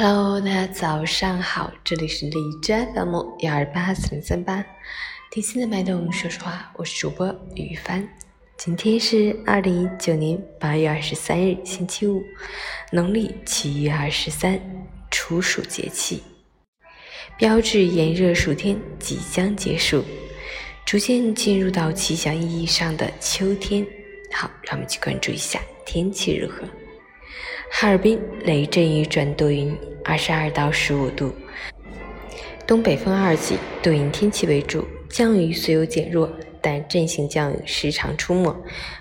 [0.00, 4.64] Hello，大家早上好，这里是荔枝 FM 幺二八四零三八，
[5.28, 8.08] 听心的脉动说实话，我是主播雨帆。
[8.56, 12.22] 今天是二零一九年八月二十三日，星期五，
[12.92, 14.60] 农历七月二十三，
[15.10, 16.22] 处暑节气，
[17.36, 20.04] 标志炎热暑天即将结束，
[20.86, 23.84] 逐渐进入到气象意义上的秋天。
[24.32, 26.62] 好，让我们去关注一下天气如何。
[27.70, 29.76] 哈尔滨雷阵雨转多云，
[30.08, 31.34] 二十二到十五度，
[32.66, 38.56] 东北风二级，多云天气为主，降雨虽有减弱，但阵性降雨时常出没，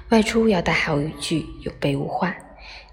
[0.10, 2.36] 外出要带好雨具，有备无患。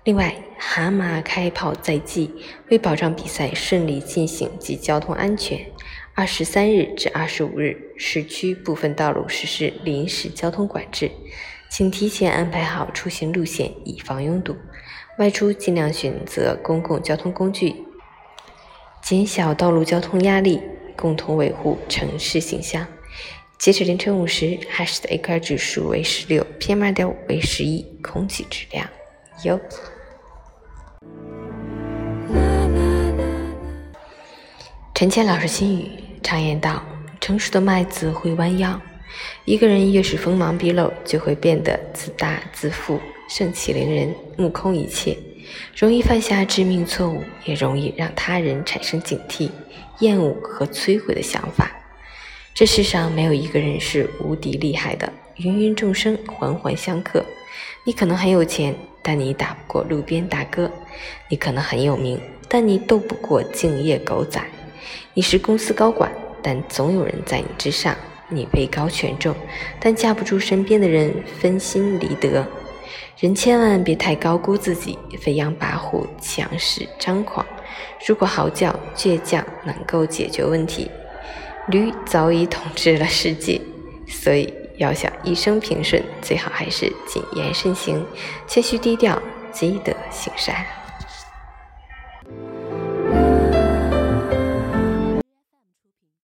[0.05, 2.33] 另外，蛤蟆开跑在即，
[2.69, 5.67] 为保障比赛顺利进行及交通安全，
[6.15, 11.11] 二十三日至二十五日，市区部分道路实施临时交通管制，
[11.69, 14.55] 请提前安排好出行路线，以防拥堵。
[15.19, 17.75] 外出尽量选择公共交通工具，
[19.05, 20.63] 减小道路交通压力，
[20.97, 22.87] 共同维护城市形象。
[23.59, 28.89] 截止凌晨五时，哈市的 AQI 指数为十六，PM 二点五为十一，空气质量
[29.45, 29.61] 优。
[34.95, 35.91] 陈谦老师心语
[36.23, 36.83] 常言道
[37.21, 38.81] ：“成熟的麦子会弯腰。”
[39.45, 42.99] 一个人越是锋芒毕露，就会变得自大自负。
[43.29, 45.15] 盛气凌人，目空一切，
[45.77, 49.51] 容易犯下致命错误，也容易让他人产生警惕、
[50.01, 51.71] 厌恶和摧毁的想法。
[52.55, 57.25] 这世上没有一个人是无敌厉害的，芸芸众生环环相克。
[57.85, 60.69] 你可能很有钱，但你打不过路边大哥；
[61.29, 64.41] 你可能很有名，但你斗不过敬业狗仔；
[65.13, 66.11] 你是公司高管，
[66.43, 67.95] 但总有人在你之上；
[68.29, 69.35] 你位高权重，
[69.81, 72.47] 但架不住身边的人分心离德。
[73.19, 77.45] 人千万别太高估自己，飞扬跋扈、强势张狂。
[78.07, 80.91] 如果嚎叫、倔强能够解决问题，
[81.69, 83.61] 驴早已统治了世界。
[84.07, 88.05] 所以，要想一生平顺，最好还是谨言慎行、
[88.47, 90.84] 谦虚低调、积德行善。